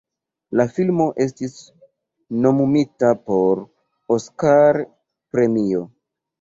La 0.61 0.63
filmo 0.77 1.05
estis 1.25 1.53
nomumita 2.47 3.13
por 3.29 3.63
Oskar-premio. 4.19 5.89